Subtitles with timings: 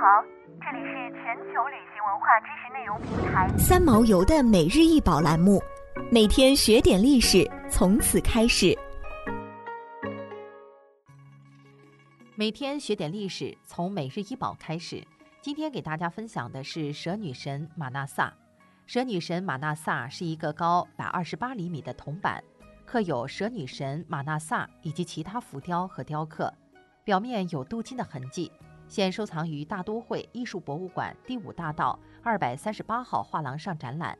[0.00, 0.22] 好，
[0.60, 5.60] 这里是全球旅行文化知识内容平台三毛游的每日一宝栏目，
[6.08, 8.78] 每天学点历史，从此开始。
[12.36, 15.04] 每天学点历史，从每日一宝开始。
[15.40, 18.32] 今天给大家分享的是蛇女神玛纳萨。
[18.86, 22.40] 蛇女神玛纳萨是一个高百二十八厘米的铜板，
[22.86, 26.54] 刻有蛇女神玛纳萨以及其他浮雕和雕刻，
[27.02, 28.52] 表面有镀金的痕迹。
[28.88, 34.18] 现收藏于大都会艺术博物馆第五大道二百三十八号画廊上展览。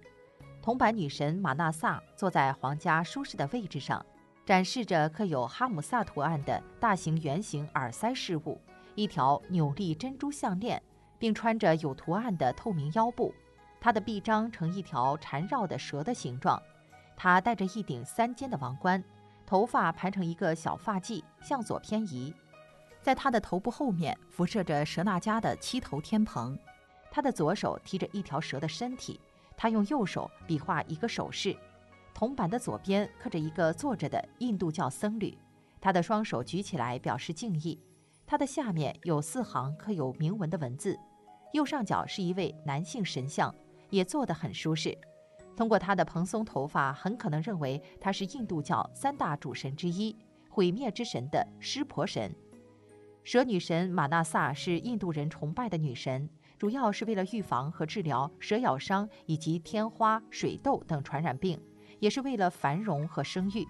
[0.60, 4.04] 铜板女神玛纳萨坐在皇家舒适的位置上，
[4.44, 8.60] 展示着刻有哈姆萨图案的大型圆形耳塞饰物，
[8.94, 10.82] 一条扭力珍珠项链，
[11.18, 13.34] 并穿着有图案的透明腰部。
[13.80, 16.62] 她的臂章呈一条缠绕的蛇的形状。
[17.16, 19.02] 她戴着一顶三尖的王冠，
[19.46, 22.34] 头发盘成一个小发髻，向左偏移。
[23.08, 26.54] 在他的头部后面辐射着蛇那家的七头天蓬，
[27.10, 29.18] 他的左手提着一条蛇的身体，
[29.56, 31.56] 他用右手比划一个手势。
[32.12, 35.38] 铜板的左边刻着一个坐着的印度教僧侣，
[35.80, 37.80] 他的双手举起来表示敬意。
[38.26, 40.94] 他的下面有四行刻有铭文的文字，
[41.54, 43.54] 右上角是一位男性神像，
[43.88, 44.94] 也坐得很舒适。
[45.56, 50.14] 通过他的蓬松头发，很可能认为他是印度教三大主神之一——
[50.50, 52.30] 毁灭之神的湿婆神。
[53.30, 56.26] 蛇女神玛纳萨是印度人崇拜的女神，
[56.56, 61.60] 主要是为了预防和治疗蛇咬伤以及天花、水痘等传染病，
[62.00, 63.68] 也是为了繁荣和生育。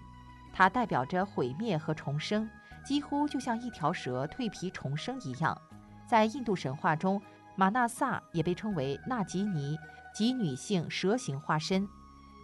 [0.53, 2.49] 它代表着毁灭和重生，
[2.85, 5.61] 几乎就像一条蛇蜕皮重生一样。
[6.07, 7.21] 在印度神话中，
[7.57, 9.77] 玛纳萨也被称为纳吉尼，
[10.15, 11.85] 即女性蛇形化身。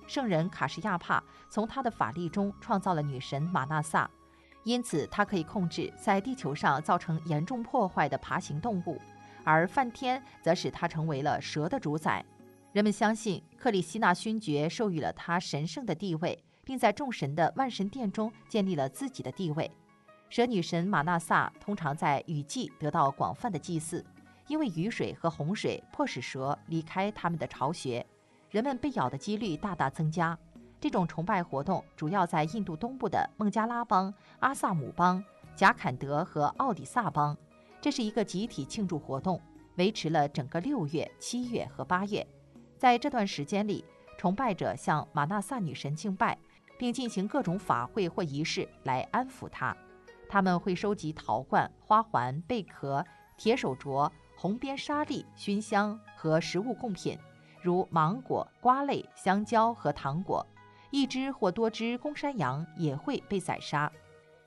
[0.05, 4.11] 圣人卡什亚帕从他的法力中创造了女神玛纳萨。
[4.65, 8.99] 因此，它可以控制在地球上造成严重破坏的爬行动物，
[9.43, 12.25] 而梵天则使它成为了蛇的主宰。
[12.73, 19.71] 人们相信克里希那勋爵授予了他神圣的地位，并在众神的万神殿中建立了自己的地位。
[20.29, 24.03] 蛇女神玛纳萨通常在雨季得到广泛的祭祀，
[24.47, 28.03] 因为雨水和洪水迫使蛇离开他们的巢穴，
[28.49, 30.37] 人们被咬的几率大大增加。
[30.85, 35.23] 这种崇拜活动主要在印度东部的孟加拉邦、阿萨姆邦、
[35.55, 37.35] 贾坎德和奥里萨邦。
[37.81, 39.41] 这是一个集体庆祝活动，
[39.77, 42.23] 维持了整个六月、七月和八月。
[42.77, 43.83] 在这段时间里，
[44.15, 46.37] 崇拜者向玛纳萨女神敬拜，
[46.77, 49.75] 并进行各种法会或仪式来安抚她。
[50.29, 53.03] 他们会收集陶罐、花环、贝壳、
[53.37, 54.07] 铁手镯、
[54.37, 57.17] 红边沙粒、熏香和食物贡品，
[57.63, 60.45] 如芒果、瓜类、香蕉和糖果。
[60.95, 63.91] 一只或多只公山羊也会被宰杀，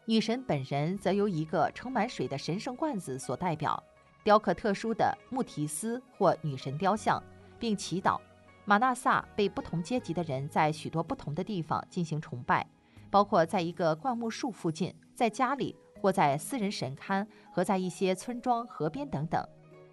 [0.07, 3.81] 女神本人则由一个盛满水的神圣罐子所代表，
[4.25, 7.23] 雕刻特殊的穆提斯或女神雕像，
[7.59, 8.19] 并祈祷。
[8.65, 12.67] 玛纳萨被不同阶级的人在许多不同的地方进行崇拜，
[13.11, 19.47] 包括在一个灌木树附近、在家里或在私人神龛和在一些村庄、河边等等。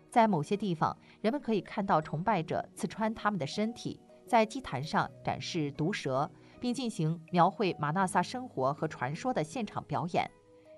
[0.09, 6.31] 在某些地方，人们可以看到崇拜者刺穿他们的身体，在祭坛上展示毒蛇。
[6.65, 10.27] 并进行描绘马纳萨生活和传说的现场表演。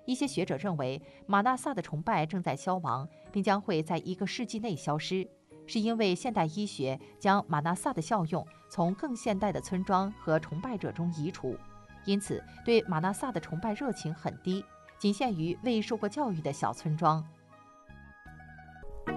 [0.04, 5.26] 一些学者认为，马纳萨的崇拜正在消亡，并将会在一个世纪内消失，
[5.66, 11.56] 是因为现代医学将马纳萨的效用从更现代的村庄和崇拜者中移除，
[12.04, 14.62] 因此对马纳萨的崇拜热情很低，
[14.98, 17.24] 仅限于未受过教育的小村庄。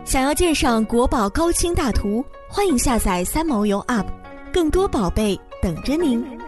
[0.05, 4.07] 想要鉴赏国宝高清大图，欢迎下载三毛游 App，
[4.53, 6.40] 更多宝贝等着您。